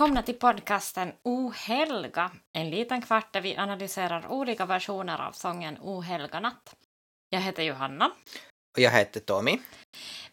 Välkomna 0.00 0.22
till 0.22 0.38
podcasten 0.38 1.12
Ohelga, 1.22 2.30
en 2.52 2.70
liten 2.70 3.02
kvart 3.02 3.32
där 3.32 3.40
vi 3.40 3.56
analyserar 3.56 4.28
olika 4.28 4.66
versioner 4.66 5.20
av 5.20 5.32
sången 5.32 5.78
Ohelga 5.80 6.40
natt. 6.40 6.74
Jag 7.30 7.40
heter 7.40 7.62
Johanna. 7.62 8.10
Och 8.76 8.78
jag 8.78 8.90
heter 8.90 9.20
Tommy. 9.20 9.58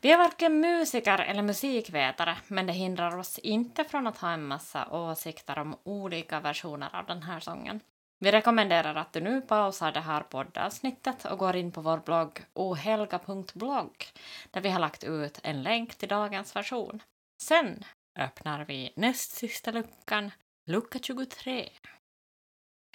Vi 0.01 0.11
är 0.11 0.17
varken 0.17 0.59
musiker 0.59 1.19
eller 1.19 1.41
musikvetare, 1.41 2.37
men 2.47 2.67
det 2.67 2.73
hindrar 2.73 3.17
oss 3.17 3.39
inte 3.39 3.83
från 3.83 4.07
att 4.07 4.17
ha 4.17 4.31
en 4.31 4.47
massa 4.47 4.87
åsikter 4.91 5.59
om 5.59 5.75
olika 5.83 6.39
versioner 6.39 6.95
av 6.95 7.05
den 7.05 7.23
här 7.23 7.39
sången. 7.39 7.79
Vi 8.19 8.31
rekommenderar 8.31 8.95
att 8.95 9.13
du 9.13 9.21
nu 9.21 9.41
pausar 9.41 9.91
det 9.91 9.99
här 9.99 10.21
poddavsnittet 10.21 11.25
och 11.25 11.37
går 11.37 11.55
in 11.55 11.71
på 11.71 11.81
vår 11.81 11.97
blogg 11.97 12.45
ohelga.blogg 12.53 14.05
där 14.51 14.61
vi 14.61 14.69
har 14.69 14.79
lagt 14.79 15.03
ut 15.03 15.39
en 15.43 15.63
länk 15.63 15.95
till 15.95 16.09
dagens 16.09 16.55
version. 16.55 17.01
Sen 17.41 17.83
öppnar 18.19 18.65
vi 18.67 18.93
näst 18.95 19.31
sista 19.31 19.71
luckan, 19.71 20.33
lucka 20.67 20.99
23. 20.99 21.71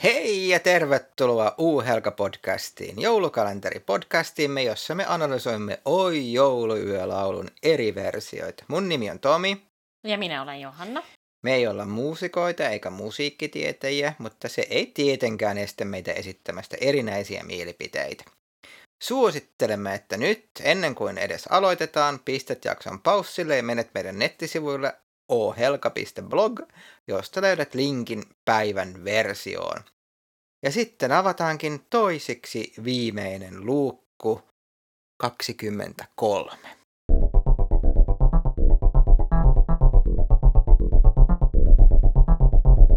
Hei 0.02 0.48
ja 0.48 0.60
tervetuloa 0.60 1.54
Uuhelka-podcastiin, 1.58 3.00
joulukalenteri-podcastiimme, 3.00 4.62
jossa 4.62 4.94
me 4.94 5.04
analysoimme 5.06 5.80
Oi 5.84 6.32
jouluyölaulun 6.32 7.48
eri 7.62 7.94
versioita. 7.94 8.64
Mun 8.68 8.88
nimi 8.88 9.10
on 9.10 9.18
Tomi. 9.18 9.66
Ja 10.06 10.18
minä 10.18 10.42
olen 10.42 10.60
Johanna. 10.60 11.02
Me 11.42 11.54
ei 11.54 11.66
olla 11.66 11.84
muusikoita 11.84 12.68
eikä 12.68 12.90
musiikkitietäjiä, 12.90 14.14
mutta 14.18 14.48
se 14.48 14.66
ei 14.70 14.86
tietenkään 14.86 15.58
estä 15.58 15.84
meitä 15.84 16.12
esittämästä 16.12 16.76
erinäisiä 16.80 17.44
mielipiteitä. 17.44 18.24
Suosittelemme, 19.02 19.94
että 19.94 20.16
nyt, 20.16 20.48
ennen 20.62 20.94
kuin 20.94 21.18
edes 21.18 21.46
aloitetaan, 21.46 22.18
pistät 22.18 22.64
jakson 22.64 23.00
paussille 23.00 23.56
ja 23.56 23.62
menet 23.62 23.90
meidän 23.94 24.18
nettisivuille 24.18 24.94
ohelka.blog, 25.32 26.60
josta 27.06 27.42
löydät 27.42 27.74
linkin 27.74 28.22
päivän 28.44 29.04
versioon. 29.04 29.84
Ja 30.62 30.72
sitten 30.72 31.12
avataankin 31.12 31.80
toiseksi 31.90 32.72
viimeinen 32.84 33.66
luukku 33.66 34.40
23. 35.22 36.50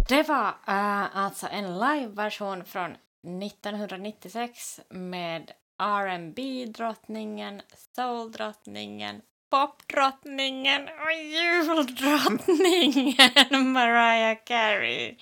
Det 0.09 0.27
var 0.27 0.49
uh, 0.49 1.17
alltså 1.17 1.47
en 1.51 1.79
liveversion 1.79 2.63
från 2.63 2.91
1996 2.91 4.81
med 4.89 5.51
R&B 5.79 6.65
drottningen 6.77 7.61
soul-drottningen, 7.95 9.21
pop-drottningen 9.51 10.81
och 10.83 11.13
juldrottningen 11.13 13.15
Mariah 13.73 14.37
Carey. 14.45 15.17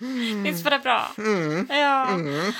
Mm. 0.00 0.42
Visst 0.42 0.64
var 0.64 0.70
det 0.70 0.78
bra? 0.78 1.10
Mm. 1.18 1.66
Ja. 1.70 2.08
Mm. 2.08 2.52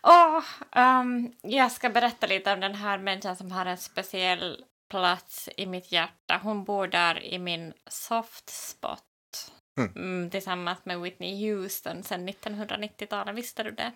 Och, 0.00 0.42
um, 0.80 1.32
jag 1.42 1.72
ska 1.72 1.90
berätta 1.90 2.26
lite 2.26 2.52
om 2.52 2.60
den 2.60 2.74
här 2.74 2.98
människan 2.98 3.36
som 3.36 3.52
har 3.52 3.66
en 3.66 3.78
speciell 3.78 4.64
plats 4.90 5.48
i 5.56 5.66
mitt 5.66 5.92
hjärta. 5.92 6.40
Hon 6.42 6.64
bor 6.64 6.86
där 6.86 7.24
i 7.24 7.38
min 7.38 7.72
soft 7.90 8.50
spot. 8.50 9.00
Mm. 9.78 9.92
Mm, 9.96 10.30
tillsammans 10.30 10.78
med 10.84 11.00
Whitney 11.00 11.50
Houston 11.50 12.02
sen 12.02 12.28
1990-talet. 12.28 13.34
Visste 13.34 13.62
du 13.62 13.70
det? 13.70 13.92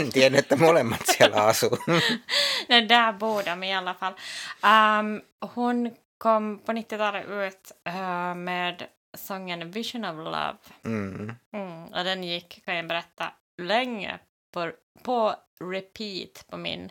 En 0.00 0.12
tiedä, 0.12 0.38
että 0.38 0.56
molemmat 0.56 1.00
siellä 1.04 1.44
asuu. 1.44 1.78
Nej, 2.68 2.88
där 2.88 3.12
bor 3.12 3.42
de 3.44 3.68
i 3.68 3.74
alla 3.74 3.94
fall. 3.94 4.14
Um, 4.62 5.22
hon 5.54 5.96
kom 6.18 6.58
på 6.58 6.72
90-talet 6.72 7.24
ut 7.24 7.72
uh, 7.88 8.34
med 8.34 8.88
sången 9.14 9.70
Vision 9.70 10.04
of 10.04 10.16
Love. 10.16 10.58
Mm. 10.84 11.34
Mm, 11.52 11.84
och 11.84 12.04
den 12.04 12.24
gick, 12.24 12.64
kan 12.64 12.76
jag 12.76 12.88
berätta, 12.88 13.32
länge 13.62 14.18
på, 14.52 14.72
på 15.02 15.34
repeat 15.60 16.46
på 16.50 16.56
min 16.56 16.90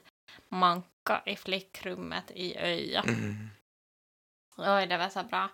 manka 0.49 1.21
i 1.25 1.35
flickrummet 1.35 2.31
i 2.35 2.57
Öja. 2.57 3.01
Mm. 3.07 3.49
Oj, 4.59 4.87
det 4.87 4.97
var 4.97 5.09
så 5.09 5.23
bra. 5.23 5.49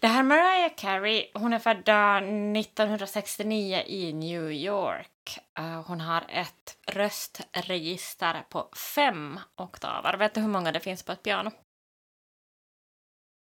Det 0.00 0.06
här 0.06 0.22
Mariah 0.22 0.72
Carey, 0.76 1.30
hon 1.34 1.52
är 1.52 1.58
född 1.58 1.88
eh, 1.88 2.16
1969 2.60 3.82
i 3.86 4.12
New 4.12 4.52
York. 4.52 5.38
Eh, 5.58 5.82
hon 5.86 6.00
har 6.00 6.24
ett 6.28 6.76
röstregister 6.86 8.42
på 8.48 8.68
fem 8.94 9.40
oktaver. 9.56 10.16
Vet 10.16 10.34
du 10.34 10.40
hur 10.40 10.48
många 10.48 10.72
det 10.72 10.80
finns 10.80 11.02
på 11.02 11.12
ett 11.12 11.22
piano? 11.22 11.50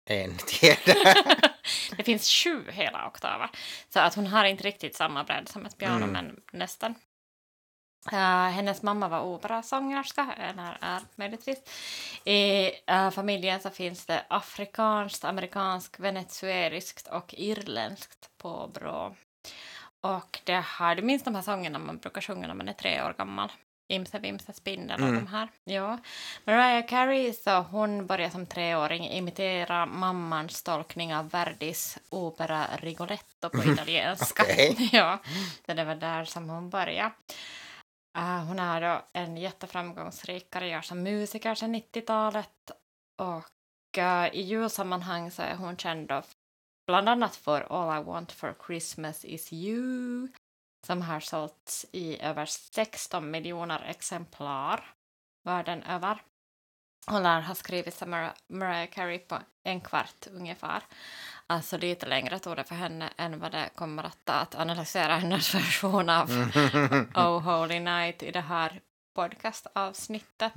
En 0.09 0.37
tiedä. 0.37 1.13
det 1.97 2.03
finns 2.03 2.29
sju 2.29 2.71
hela 2.71 3.07
oktaver. 3.07 3.49
Så 3.89 3.99
att 3.99 4.15
hon 4.15 4.27
har 4.27 4.45
inte 4.45 4.63
riktigt 4.63 4.95
samma 4.95 5.23
bredd 5.23 5.49
som 5.49 5.65
ett 5.65 5.77
piano, 5.77 6.05
Mm. 6.05 6.09
men 6.11 6.41
nästan. 6.51 6.95
Uh, 8.13 8.49
hennes 8.49 8.81
mamma 8.81 9.07
var 9.07 9.21
operasångerska, 9.21 10.27
eller 10.37 10.77
är 10.81 11.01
möjligtvis. 11.15 11.57
I 12.25 12.67
uh, 12.91 13.09
familjen 13.09 13.59
så 13.61 13.69
finns 13.69 14.05
det 14.05 14.25
afrikanskt, 14.27 15.23
amerikanskt, 15.25 15.99
venezueliskt 15.99 17.07
och 17.07 17.33
irländskt 17.37 18.29
påbrå. 18.37 19.15
Och 20.01 20.39
det 20.43 20.63
har, 20.65 20.95
du 20.95 21.01
minns 21.01 21.23
de 21.23 21.35
här 21.35 21.41
sångerna 21.41 21.79
man 21.79 21.97
brukar 21.97 22.21
sjunga 22.21 22.47
när 22.47 22.53
man 22.53 22.69
är 22.69 22.73
tre 22.73 23.03
år 23.03 23.15
gammal? 23.17 23.51
Imse 23.87 24.19
vimse 24.19 24.53
spindel 24.53 25.01
och 25.01 25.07
Mm. 25.09 25.25
de 25.25 25.31
här. 25.31 25.49
Ja. 25.63 25.97
Mariah 26.43 26.85
Carey, 26.87 27.33
så 27.33 27.51
hon 27.59 28.07
började 28.07 28.31
som 28.31 28.45
treåring 28.45 29.09
imitera 29.09 29.85
mammans 29.85 30.63
tolkning 30.63 31.15
av 31.15 31.29
Verdis 31.29 31.97
opera 32.09 32.67
Rigoletto 32.77 33.49
på 33.49 33.63
italienska. 33.73 34.43
Okej. 34.43 34.89
ja, 34.93 35.19
så 35.65 35.73
det 35.73 35.83
var 35.83 35.95
där 35.95 36.25
som 36.25 36.49
hon 36.49 36.69
började. 36.69 37.11
Uh, 38.17 38.43
hon 38.43 38.59
är 38.59 38.81
då 38.81 39.05
en 39.13 39.37
jätteframgångsrik 39.37 40.49
karriär 40.49 40.81
som 40.81 41.03
musiker 41.03 41.55
sedan 41.55 41.75
90-talet 41.75 42.71
och 43.17 43.97
uh, 43.97 44.35
i 44.35 44.41
julsammanhang 44.41 45.31
så 45.31 45.41
är 45.41 45.55
hon 45.55 45.77
känd 45.77 46.07
då 46.07 46.21
bland 46.87 47.09
annat 47.09 47.35
för 47.35 47.61
All 47.61 48.01
I 48.01 48.03
want 48.03 48.31
for 48.31 48.55
Christmas 48.67 49.25
is 49.25 49.53
you 49.53 50.27
som 50.85 51.01
har 51.01 51.19
sålts 51.19 51.85
i 51.91 52.21
över 52.21 52.45
16 52.45 53.31
miljoner 53.31 53.85
exemplar 53.89 54.93
världen 55.43 55.83
över. 55.83 56.21
Hon 57.07 57.23
lär 57.23 57.41
ha 57.41 57.55
skrivit 57.55 57.93
som 57.93 58.29
Mariah 58.47 58.89
Carey 58.89 59.19
på 59.19 59.39
en 59.63 59.81
kvart 59.81 60.27
ungefär. 60.31 60.83
Alltså 61.47 61.77
lite 61.77 62.05
längre 62.05 62.39
tog 62.39 62.55
det 62.55 62.63
för 62.63 62.75
henne 62.75 63.09
än 63.17 63.39
vad 63.39 63.51
det 63.51 63.69
kommer 63.75 64.03
att 64.03 64.25
ta 64.25 64.33
att 64.33 64.55
analysera 64.55 65.15
hennes 65.15 65.55
version 65.55 66.09
av 66.09 66.31
Mm. 66.31 67.07
Oh 67.15 67.39
Holy 67.39 67.79
Night 67.79 68.23
i 68.23 68.31
det 68.31 68.41
här 68.41 68.81
podcastavsnittet. 69.15 70.53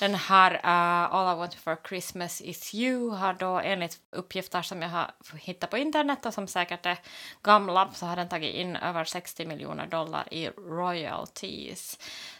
Den 0.00 0.14
här 0.14 0.54
uh, 0.54 1.14
All 1.14 1.36
I 1.36 1.38
Want 1.38 1.54
for 1.54 1.76
Christmas 1.88 2.40
is 2.40 2.74
You 2.74 3.10
har 3.10 3.34
då 3.34 3.60
enligt 3.60 3.98
uppgifter 4.16 4.62
som 4.62 4.82
jag 4.82 4.88
har 4.88 5.10
hittat 5.38 5.70
på 5.70 5.78
internet 5.78 6.26
och 6.26 6.34
som 6.34 6.46
säkert 6.46 6.86
är 6.86 6.98
gamla 7.42 7.90
så 7.92 8.06
har 8.06 8.16
den 8.16 8.28
tagit 8.28 8.54
in 8.54 8.76
över 8.76 9.04
60 9.04 9.46
miljoner 9.46 9.86
dollar 9.86 10.34
i 10.34 10.48
royalties. 10.48 11.98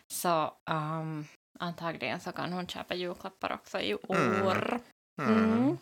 Så 0.08 0.52
um, 0.70 1.26
antagligen 1.58 2.20
så 2.20 2.32
kan 2.32 2.52
hon 2.52 2.66
köpa 2.66 2.94
julklappar 2.94 3.52
också 3.52 3.80
i 3.80 3.94
år. 3.94 4.80
Mm. 5.20 5.34
Mm. 5.34 5.78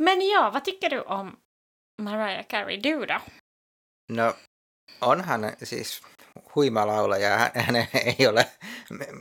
Men 0.00 0.22
ja, 0.28 0.50
vad 0.52 0.64
tycker 0.64 0.90
du 0.90 1.00
om 1.06 1.36
Mariah 2.02 2.46
Carey? 2.46 2.76
Du 2.82 3.06
då? 3.06 3.20
No, 4.12 4.34
onhan 5.00 5.52
siis 5.62 6.02
huima 6.54 6.86
laulaja. 6.86 7.38
Hä- 7.38 7.50
Hänen 7.54 7.88
ei 7.94 8.26
ole 8.26 8.46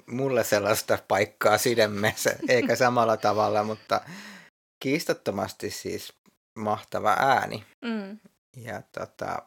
mulle 0.06 0.44
sellaista 0.44 0.98
paikkaa 1.08 1.58
sydämessä, 1.58 2.36
eikä 2.50 2.76
samalla 2.76 3.18
tavalla, 3.18 3.64
mutta 3.64 4.02
kiistattomasti 4.84 5.70
siis 5.70 6.14
mahtava 6.60 7.16
ääni. 7.20 7.64
Mm. 7.86 8.20
Ja, 8.58 8.82
tota, 8.92 9.42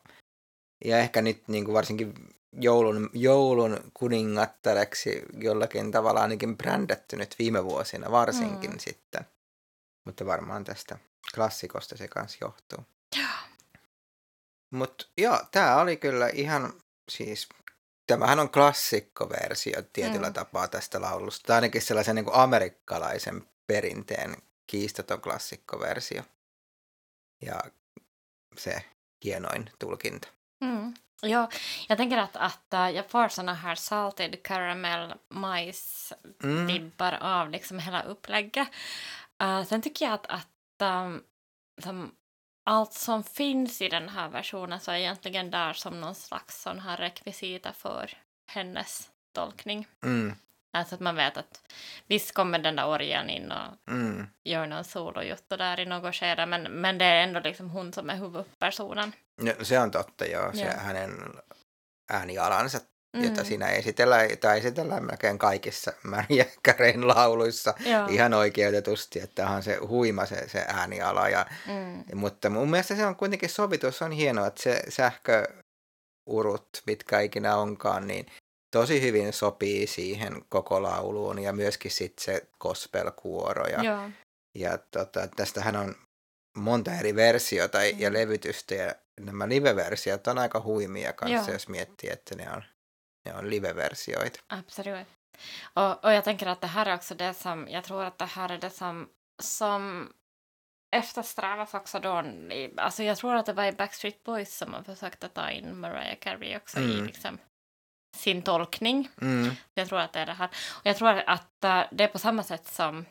ja 0.84 0.98
ehkä 0.98 1.22
nyt 1.22 1.48
niin 1.48 1.64
kuin 1.64 1.74
varsinkin 1.74 2.14
joulun, 2.60 3.10
joulun 3.14 3.80
kuningattareksi 3.94 5.22
jollakin 5.40 5.90
tavalla 5.90 6.20
ainakin 6.22 6.56
brändätty 6.56 7.16
nyt 7.16 7.34
viime 7.38 7.64
vuosina 7.64 8.10
varsinkin 8.10 8.70
Mm. 8.70 8.78
sitten. 8.78 9.26
Mutta 10.04 10.26
varmaan 10.26 10.64
tästä 10.64 10.98
klassikosta 11.34 11.96
se 11.96 12.08
kanssa 12.08 12.38
johtuu. 12.40 12.86
Mutta 14.70 15.06
joo, 15.16 15.40
tämä 15.50 15.76
oli 15.76 15.96
kyllä 15.96 16.28
ihan 16.28 16.72
siis, 17.08 17.48
tämähän 18.06 18.40
on 18.40 18.50
klassikkoversio 18.50 19.82
tietyllä 19.92 20.26
Mm. 20.26 20.32
tapaa 20.32 20.68
tästä 20.68 21.00
laulusta. 21.00 21.46
Tai 21.46 21.54
ainakin 21.54 21.82
sellaisen 21.82 22.14
niin 22.14 22.24
kuin 22.24 22.36
amerikkalaisen 22.36 23.48
perinteen 23.66 24.36
kiistaton 24.66 25.20
klassikkoversio. 25.20 26.22
Ja 27.42 27.60
se 28.58 28.84
hienoin 29.24 29.70
tulkinta. 29.78 30.28
Mm. 30.60 30.94
Ja, 31.22 31.48
jag 31.88 31.98
tänker 31.98 32.18
att, 32.18 32.36
att 32.36 32.94
jag 32.94 33.06
får 33.10 33.28
såna 33.28 33.54
här 33.54 33.74
salted 33.74 34.42
caramel 34.44 35.14
majs 35.28 36.12
Mm. 36.44 36.66
vibbar 36.66 37.18
av 37.20 37.50
liksom 37.50 37.78
hela 37.78 38.02
upplägget. 38.02 38.68
Uh, 39.42 39.64
sen 39.64 39.82
tycker 39.82 40.04
jag 40.04 40.14
att, 40.14 40.26
att 40.26 41.04
um, 41.04 41.24
som 41.82 42.14
allt 42.64 42.92
som 42.92 43.24
finns 43.24 43.82
i 43.82 43.88
den 43.88 44.08
här 44.08 44.28
versionen 44.28 44.80
så 44.80 44.90
är 44.90 44.96
egentligen 44.96 45.50
där 45.50 45.72
som 45.72 46.00
någon 46.00 46.14
slags 46.14 46.62
sån 46.62 46.78
här 46.78 46.96
rekvisita 46.96 47.72
för 47.72 48.18
hennes 48.46 49.10
tolkning. 49.32 49.86
Mm, 50.04 50.34
Alltså 50.74 50.94
att 50.94 51.00
man 51.00 51.16
vet 51.16 51.36
att 51.36 51.60
visst 52.06 52.34
kommer 52.34 52.58
den 52.58 52.76
där 52.76 52.86
orgeln 52.88 53.30
in 53.30 53.52
och 53.52 53.90
mm, 53.92 54.26
gör 54.44 54.66
någon 54.66 54.84
solojuttu 54.84 55.56
där 55.56 55.80
i 55.80 55.86
något 55.86 56.14
skede 56.14 56.46
men, 56.46 56.62
men 56.62 56.98
det 56.98 57.04
är 57.04 57.22
ändå 57.22 57.40
liksom 57.40 57.70
hon 57.70 57.92
som 57.92 58.10
är 58.10 58.16
huvudpersonen. 58.16 59.12
No, 59.36 59.64
se 59.64 59.78
on 59.78 59.90
totta, 59.90 60.26
joo. 60.26 60.52
Se 60.52 60.58
Joo. 60.58 60.78
hänen 60.78 61.38
äänialansa, 62.12 62.78
Mm. 63.16 63.24
jota 63.24 63.44
siinä 63.44 63.68
esitellään, 63.68 64.38
tai 64.38 64.58
esitellään 64.58 65.04
melkein 65.06 65.38
kaikissa 65.38 65.92
Maria 66.10 66.44
Careyn 66.66 67.08
lauluissa 67.08 67.74
Joo. 67.86 68.06
ihan 68.10 68.34
oikeutetusti, 68.34 69.20
että 69.20 69.42
onhan 69.46 69.62
se 69.62 69.76
huima 69.76 70.26
se, 70.26 70.48
se 70.48 70.64
ääniala. 70.68 71.28
Ja, 71.28 71.46
Mm. 71.66 72.04
mutta 72.18 72.50
mun 72.50 72.70
mielestä 72.70 72.96
se 72.96 73.06
on 73.06 73.16
kuitenkin 73.16 73.48
sovitus 73.48 74.02
on 74.02 74.12
hienoa, 74.12 74.46
että 74.46 74.62
se 74.62 74.82
sähköurut, 74.88 76.68
mitkä 76.86 77.20
ikinä 77.20 77.56
onkaan, 77.56 78.06
niin 78.06 78.26
tosi 78.70 79.02
hyvin 79.02 79.32
sopii 79.32 79.86
siihen 79.86 80.44
koko 80.48 80.82
lauluun 80.82 81.38
ja 81.38 81.52
myöskin 81.52 81.90
sitten 81.90 82.24
se 82.24 82.42
gospel-kuoro. 82.60 83.66
Ja, 83.66 83.82
Joo. 83.82 84.10
ja 84.54 84.78
tota, 84.78 85.28
tästähän 85.36 85.76
on 85.76 85.94
monta 86.56 86.94
eri 86.94 87.16
versiota 87.16 87.84
ja 87.84 88.10
Mm. 88.10 88.14
levytystä 88.14 88.74
ja 88.74 88.94
nämä 89.20 89.48
live-versiot 89.48 90.26
on 90.26 90.38
aika 90.38 90.60
huimia 90.60 91.12
kanssa, 91.12 91.36
Joo. 91.50 91.52
jos 91.52 91.68
miettii, 91.68 92.10
että 92.12 92.34
ne 92.34 92.50
on, 92.52 92.62
on 93.24 93.50
live-versioita. 93.50 94.40
Absolut. 94.46 95.06
Och, 95.74 96.04
och 96.04 96.12
jag 96.12 96.24
tänker 96.24 96.46
att 96.46 96.60
det 96.60 96.66
här 96.66 96.86
är 96.86 96.94
också 96.94 97.14
det 97.14 97.34
som, 97.34 97.68
jag 97.68 97.84
tror 97.84 98.04
att 98.04 98.18
det 98.18 98.24
här 98.24 98.48
är 98.52 98.58
det 98.58 98.70
som, 98.70 99.08
som 99.42 100.12
eftersträvas 100.96 101.74
också 101.74 101.98
då. 102.00 102.20
I, 102.52 102.74
alltså 102.76 103.02
jag 103.02 103.18
tror 103.18 103.36
att 103.36 103.46
det 103.46 103.52
var 103.52 103.64
i 103.64 103.72
Backstreet 103.72 104.22
Boys 104.24 104.56
som 104.56 104.70
man 104.70 104.84
försökte 104.84 105.28
ta 105.28 105.50
in 105.50 105.80
Mariah 105.80 106.18
Carey 106.20 106.56
också 106.56 106.80
i 106.80 106.92
Mm. 106.94 107.06
liksom 107.06 107.38
sin 108.16 108.42
tolkning. 108.42 109.08
Mm, 109.20 109.50
Jag 109.74 109.88
tror 109.88 110.00
att 110.00 110.12
det 110.12 110.20
är 110.20 110.26
det 110.26 110.32
här. 110.32 110.48
Och 110.74 110.86
jag 110.86 110.96
tror 110.96 111.08
att 111.26 111.64
äh, 111.64 111.82
det 111.92 112.04
är 112.04 112.08
på 112.08 112.18
samma 112.18 112.42
sätt 112.42 112.66
som 112.66 113.04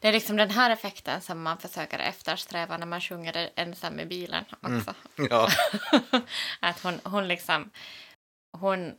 det 0.00 0.08
är 0.08 0.12
liksom 0.12 0.36
den 0.36 0.50
här 0.50 0.70
effekten 0.70 1.20
som 1.20 1.42
man 1.42 1.58
försöker 1.58 1.98
eftersträva 1.98 2.76
när 2.76 2.86
man 2.86 3.00
sjunger 3.00 3.50
ensam 3.56 4.00
i 4.00 4.06
bilen 4.06 4.44
Mm. 4.66 4.78
också. 4.78 4.94
joo, 5.16 5.46
att 6.60 6.82
hon, 6.82 7.00
hon 7.04 7.28
liksom, 7.28 7.70
hon 8.60 8.96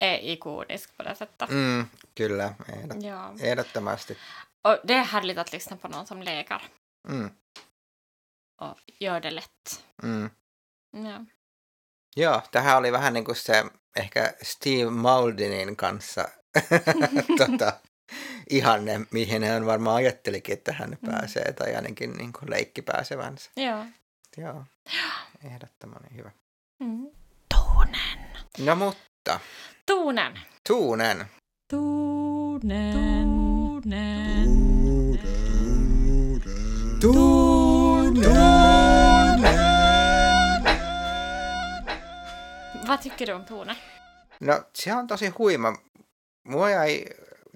är 0.00 0.18
ikonisk 0.18 0.96
på 0.96 1.02
det 1.02 1.14
sättet. 1.14 1.50
mm, 1.50 1.86
kyllä, 2.14 2.54
ehdot, 2.68 3.02
Ja. 3.02 3.34
ehdottomasti. 3.40 4.16
Och 4.64 4.78
det 4.84 4.94
är 4.94 5.04
härligt 5.04 5.38
att 5.38 5.52
lyssna 5.52 5.76
på 5.76 5.88
någon 5.88 6.06
som 6.06 6.22
leker 6.22 6.62
Mm, 7.08 7.30
och 8.60 8.78
gör 9.00 9.20
det 9.20 9.30
lätt. 9.30 9.84
mm. 10.02 10.30
Ja. 10.92 11.24
Joo, 12.16 12.40
tähän 12.52 12.76
oli 12.78 12.92
vähän 12.92 13.12
niin 13.12 13.24
kuin 13.24 13.36
se 13.36 13.64
ehkä 13.96 14.34
Steve 14.42 14.90
Maldinin 14.90 15.76
kanssa 15.76 16.28
tota, 17.38 17.72
ihanne, 18.50 19.00
mihin 19.10 19.42
hän 19.42 19.66
varmaan 19.66 19.96
ajattelikin, 19.96 20.52
että 20.52 20.72
hän 20.72 20.90
Mm. 21.02 21.10
pääsee, 21.12 21.52
tai 21.52 21.74
ainakin 21.74 22.12
niin 22.16 22.32
kuin 22.32 22.50
leikki 22.50 22.82
pääsevänsä. 22.82 23.50
ja. 23.56 23.86
Joo, 24.36 24.64
ehdottoman 25.50 26.02
hyvä. 26.14 26.30
Mm. 26.80 27.06
Tonen. 27.48 28.23
No 28.58 28.74
mutta, 28.76 29.40
Tonen. 29.86 30.40
Tuunen. 30.68 31.26
Tonen. 31.70 33.28
Vad 42.86 43.02
tycker 43.02 43.26
du 43.26 43.32
om 43.32 43.44
tonen? 43.44 43.76
No 44.40 44.62
se 44.74 44.92
on 44.94 45.06
tosi 45.06 45.28
huima. 45.28 45.76
Mua 46.44 46.70
jäi 46.70 47.04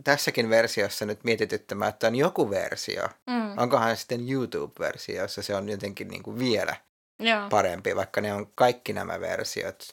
tässäkin 0.04 0.50
versiossa 0.50 1.06
nyt 1.06 1.24
mietityttämään, 1.24 1.88
että 1.88 2.06
on 2.06 2.14
joku 2.14 2.50
versio. 2.50 3.08
Mm. 3.26 3.58
Onkohan 3.58 3.96
sitten 3.96 4.28
YouTube-versio, 4.32 5.16
jossa 5.22 5.42
se 5.42 5.54
on 5.54 5.68
jotenkin 5.68 6.08
niin 6.08 6.22
kuin 6.22 6.38
vielä 6.38 6.76
Ja. 7.18 7.46
parempi, 7.50 7.96
vaikka 7.96 8.20
ne 8.20 8.32
on 8.34 8.52
kaikki 8.54 8.92
nämä 8.92 9.20
versiot. 9.20 9.88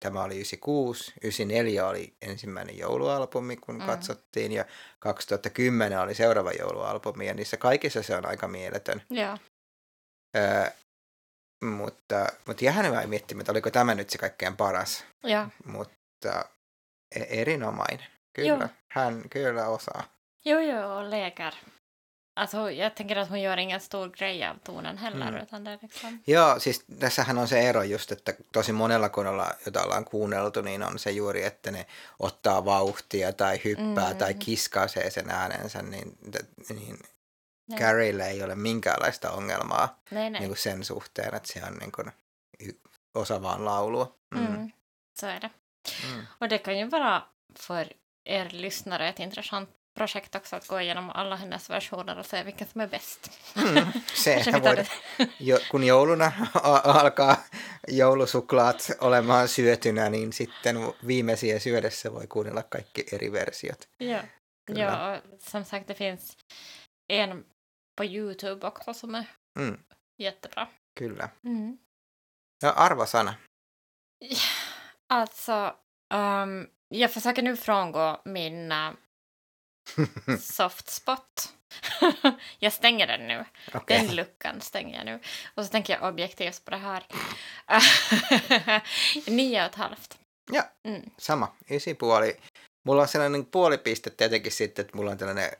Tämä 0.00 0.22
oli 0.22 0.34
96, 0.34 1.12
94 1.22 1.86
oli 1.86 2.14
ensimmäinen 2.22 2.78
joulualbumi, 2.78 3.56
kun 3.56 3.78
Mm. 3.78 3.86
katsottiin, 3.86 4.52
ja 4.52 4.64
2010 4.98 6.00
oli 6.00 6.14
seuraava 6.14 6.52
joulualbumi, 6.52 7.26
ja 7.26 7.34
niissä 7.34 7.56
kaikissa 7.56 8.02
se 8.02 8.16
on 8.16 8.26
aika 8.26 8.48
mieletön. 8.48 9.02
Ja. 9.10 9.38
Öö, 10.36 10.70
mutta, 11.64 12.26
mutta 12.46 12.64
jähän 12.64 12.94
mä 12.94 13.06
miettimään, 13.06 13.40
että 13.42 13.52
oliko 13.52 13.70
tämä 13.70 13.94
nyt 13.94 14.10
se 14.10 14.18
kaikkein 14.18 14.56
paras, 14.56 15.04
Ja. 15.24 15.48
mutta 15.64 16.44
e- 17.16 17.40
erinomainen. 17.40 18.06
Kyllä, 18.32 18.48
Joo. 18.48 18.68
hän 18.88 19.22
kyllä 19.30 19.66
osaa. 19.66 20.04
Jo, 20.44 20.60
jo, 20.60 20.96
och 20.98 21.08
leker. 21.08 21.52
Alltså, 22.38 22.70
jag 22.70 22.94
tänker 22.94 23.16
att 23.16 23.28
hon 23.28 23.40
gör 23.40 23.56
ingen 23.56 23.80
stor 23.80 24.08
grej 24.08 24.44
av 24.44 24.56
tonen 24.64 24.98
heller, 24.98 25.28
Mm. 25.28 25.42
utan 25.42 25.64
det 25.64 25.78
liksom... 25.82 26.18
Joo, 26.26 26.60
siis 26.60 26.84
tässähän 27.00 27.38
on 27.38 27.48
se 27.48 27.58
ero 27.60 27.82
just, 27.82 28.12
että 28.12 28.32
tosi 28.52 28.72
monella 28.72 29.08
kun 29.08 29.26
olla, 29.26 29.52
jota 29.66 29.82
ollaan 29.82 30.04
kuunneltu, 30.04 30.60
niin 30.62 30.82
on 30.82 30.98
se 30.98 31.10
juuri, 31.10 31.44
että 31.44 31.70
ne 31.70 31.86
ottaa 32.18 32.64
vauhtia 32.64 33.32
tai 33.32 33.60
hyppää 33.64 34.12
Mm. 34.12 34.18
tai 34.18 34.34
kiskaisee 34.34 35.10
sen 35.10 35.30
äänensä, 35.30 35.82
niin, 35.82 36.18
niin 36.68 36.98
Ja. 37.70 37.78
Carrille 37.78 38.28
ei 38.28 38.42
ole 38.42 38.54
minkäänlaista 38.54 39.30
ongelmaa 39.30 39.98
Nej, 40.10 40.30
nej. 40.30 40.40
niin 40.40 40.48
kuin 40.48 40.58
sen 40.58 40.84
suhteen, 40.84 41.34
että 41.34 41.52
se 41.52 41.62
on 41.66 41.76
niin 41.76 41.92
kuin 41.92 42.12
osa 43.14 43.42
vaan 43.42 43.64
laulua. 43.64 44.14
Mm. 44.34 44.46
Mm. 44.46 44.72
Så 45.20 45.26
är 45.26 45.40
det. 45.40 45.50
Mm. 46.04 46.26
Och 46.40 46.48
det 46.50 46.58
kan 46.58 46.78
ju 46.78 46.90
vara 46.90 47.22
för 47.58 47.86
er 48.26 48.48
lyssnare 48.52 49.08
ett 49.08 49.18
intressant 49.20 49.68
projekt 49.98 50.34
också 50.34 50.56
att 50.56 50.66
gå 50.66 50.80
igenom 50.80 51.10
alla 51.10 51.36
hennes 51.36 51.70
versioner 51.70 52.18
och 52.18 52.26
se 52.26 52.42
vilken 52.42 52.66
som 52.68 52.80
är 52.80 52.86
bäst. 52.88 53.30
Mm. 53.56 53.86
Se, 54.14 54.50
voida, 54.62 54.84
jo, 55.38 55.58
kun 55.70 55.86
jouluna 55.86 56.32
alkaa 56.84 57.36
joulusuklaat 57.88 58.90
olemaan 59.00 59.48
syötynä, 59.48 60.10
niin 60.10 60.32
sitten 60.32 60.76
viimeisiä 61.06 61.58
syödessä 61.58 62.12
voi 62.12 62.26
kuunnella 62.26 62.62
kaikki 62.62 63.04
eri 63.12 63.32
versiot. 63.32 63.88
Ja. 64.00 64.24
Kyllä. 64.66 64.80
ja, 64.82 65.12
och 65.12 65.40
som 65.40 65.64
sagt 65.64 65.88
det 65.88 65.94
finns 65.94 66.36
en 67.10 67.44
på 67.96 68.04
Youtube 68.04 68.66
också 68.66 68.94
som 68.94 69.14
är 69.14 69.24
Mm, 69.58 69.78
jättebra. 70.18 70.66
kyllä. 70.98 71.28
Mm. 71.44 71.78
Ja 72.62 72.70
arvosana. 72.70 73.34
Alltså, 75.08 75.74
ehm, 76.14 76.66
jag 76.88 77.10
försöker 77.12 77.42
nu 77.42 77.56
frångå 77.56 78.22
min 78.24 78.72
uh, 78.72 78.90
soft 80.40 80.90
spot. 80.90 81.52
jag 82.58 82.72
stänger 82.72 83.06
den 83.06 83.28
nu. 83.28 83.44
Okei. 83.74 83.98
Den 83.98 84.16
luckan 84.16 84.60
stänger 84.60 84.96
jag 84.96 85.06
nu. 85.06 85.20
Och 85.54 85.64
så 85.64 85.70
tänker 85.70 85.92
jag 85.92 86.02
objektivt 86.02 86.64
på 86.64 86.70
det 86.70 86.76
här. 86.76 87.06
Nio 89.30 89.60
och 89.60 89.66
ett 89.66 89.74
halvt. 89.74 90.18
Ja. 90.52 90.62
Mm. 90.84 91.10
Sama, 91.18 91.52
ysi 91.70 91.94
puoli. 91.94 92.36
Mulla 92.84 93.02
on 93.02 93.08
sellainen 93.08 93.46
puolipiste 93.46 94.10
tietenkin 94.10 94.52
sitten, 94.52 94.84
että 94.84 94.96
mulla 94.96 95.10
on 95.10 95.18
tällainen 95.18 95.50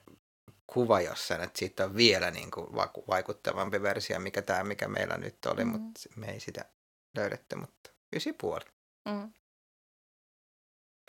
kuva 0.66 1.00
jossain, 1.00 1.40
että 1.42 1.58
siitä 1.58 1.84
on 1.84 1.96
vielä 1.96 2.30
niin 2.30 2.50
kuin 2.50 2.66
vaikuttavampi 3.08 3.82
versio, 3.82 4.20
mikä 4.20 4.42
tämä, 4.42 4.64
mikä 4.64 4.88
meillä 4.88 5.16
nyt 5.16 5.46
oli, 5.46 5.64
Mm. 5.64 5.70
mutta 5.70 6.00
me 6.16 6.26
ei 6.26 6.40
sitä 6.40 6.64
löydetty, 7.16 7.56
mutta 7.56 7.90
ysi 8.16 8.32
puoli. 8.32 8.64
Mm. 9.08 9.32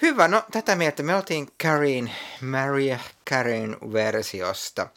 Hyvä, 0.01 0.27
no 0.27 0.43
tätä 0.51 0.75
mieltä 0.75 1.03
me 1.03 1.15
oltiin 1.15 1.47
Karin, 1.63 2.11
Maria 2.41 2.99
Karin 3.29 3.77
versiosta. 3.93 4.87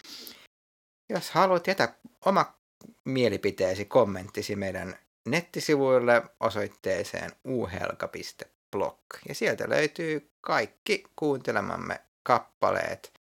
Jos 1.08 1.30
haluat 1.30 1.66
jätä 1.66 1.94
oma 2.24 2.58
mielipiteesi, 3.04 3.84
kommenttisi 3.84 4.56
meidän 4.56 4.98
nettisivuille 5.28 6.22
osoitteeseen 6.40 7.30
uhelka.blog. 7.44 8.98
Ja 9.28 9.34
sieltä 9.34 9.68
löytyy 9.68 10.30
kaikki 10.40 11.04
kuuntelemamme 11.16 12.00
kappaleet 12.22 13.12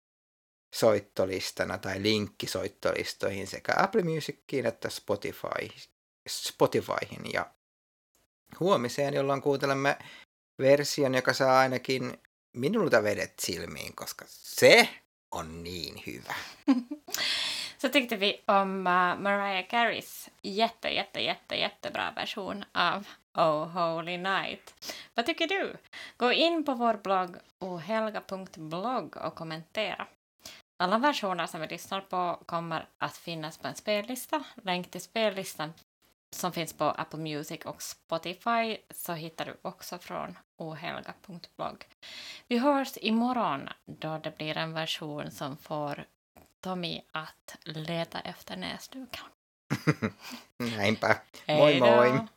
soittolistana 0.74 1.78
tai 1.78 2.02
linkki 2.02 2.48
soittolistoihin 2.48 3.48
sekä 3.48 3.74
Apple 3.78 4.02
Musiciin 4.02 4.66
että 4.66 4.90
Spotify, 4.90 5.68
Spotifyhin. 6.30 7.34
Ja 7.34 7.52
huomiseen, 8.60 9.14
jolloin 9.14 9.42
kuuntelemme 9.42 9.98
version, 10.62 11.16
joka 11.16 11.34
saa 11.34 11.60
ainakin 11.60 12.20
minulta 12.54 13.04
vedet 13.04 13.40
silmiin, 13.40 13.96
koska 13.96 14.26
se 14.28 14.90
on 15.32 15.64
niin 15.64 16.04
hyvä. 16.08 16.34
Så 17.82 17.90
tyckte 17.90 18.16
vi 18.16 18.44
om 18.48 18.88
uh, 18.88 19.22
Mariah 19.22 19.68
Careys 19.68 20.30
jätte, 20.44 20.90
jätte, 20.90 21.20
jätte, 21.20 21.56
jättebra 21.56 22.14
version 22.16 22.66
av 22.74 23.06
Oh 23.38 23.68
Holy 23.68 24.18
Night. 24.18 24.74
Vad 25.16 25.26
tycker 25.26 25.48
du? 25.48 25.78
Gå 26.18 26.32
in 26.32 26.64
på 26.66 26.74
vår 26.74 26.94
blogg 26.94 27.38
ohelga.blogg 27.60 29.18
och 29.18 29.36
kommentera. 29.36 30.08
Alla 30.80 30.98
versioner 30.98 31.48
som 31.48 31.62
vi 31.62 31.68
lyssnar 31.68 32.02
på 32.02 32.44
kommer 32.46 32.86
att 32.98 33.18
finnas 33.18 33.58
på 33.58 33.68
en 33.68 33.76
spellista. 33.76 34.44
Länk 34.64 34.92
till 34.92 35.02
spellistan 35.02 35.74
som 36.36 36.52
finns 36.52 36.74
på 36.74 36.84
Apple 36.84 37.20
Music 37.20 37.62
och 37.66 37.82
Spotify 37.82 38.78
så 38.90 39.14
hittar 39.14 39.46
du 39.46 39.58
också 39.62 39.98
från 39.98 40.38
ohelga.blogg. 40.58 41.88
Vi 42.48 42.58
hörs 42.58 42.98
imorgon 43.02 43.70
då 43.86 44.18
det 44.24 44.38
blir 44.38 44.58
en 44.58 44.74
version 44.74 45.32
som 45.32 45.58
får 45.58 46.06
Tommy 46.62 47.02
att 47.12 47.58
leta 47.64 48.20
efter 48.20 48.58
näsdukan. 48.58 49.26
Näinpä. 50.58 51.22
Moi 51.48 51.80
moi! 51.80 52.28